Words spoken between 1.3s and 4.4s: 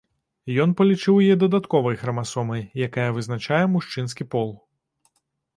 дадатковай храмасомай, якая вызначае мужчынскі